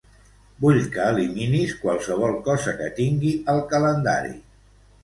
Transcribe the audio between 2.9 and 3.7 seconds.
tingui al